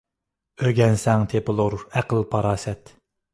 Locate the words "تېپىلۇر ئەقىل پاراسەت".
1.33-2.93